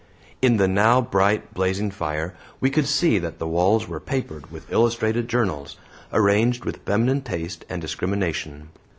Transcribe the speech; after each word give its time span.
In 0.41 0.57
the 0.57 0.67
now 0.67 0.99
bright, 0.99 1.53
blazing 1.53 1.91
fire 1.91 2.33
we 2.59 2.71
could 2.71 2.87
see 2.87 3.19
that 3.19 3.37
the 3.37 3.45
walls 3.45 3.87
were 3.87 3.99
papered 3.99 4.49
with 4.51 4.71
illustrated 4.73 5.27
journals, 5.27 5.77
arranged 6.11 6.65
with 6.65 6.83
feminine 6.87 7.21
taste 7.21 7.65
and 7.69 7.79
discrimination. 7.79 8.69